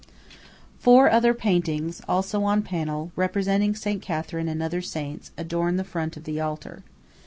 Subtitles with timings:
[0.79, 6.17] Four other paintings, also on panel, representing Saint Catherine and other saints, adorn the front
[6.17, 6.81] of the altar.